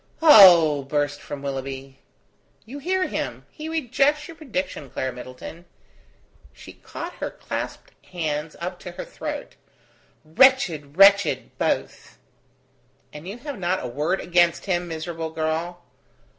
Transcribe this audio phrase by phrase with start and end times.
[0.23, 1.99] "Oh!" burst from Willoughby.
[2.65, 3.45] "You hear him.
[3.51, 5.65] He rejects your prediction, Clara Middleton."
[6.53, 9.57] She caught her clasped hands up to her throat.
[10.25, 12.17] "Wretched, wretched, both!"
[13.13, 15.83] "And you have not a word against him, miserable girl."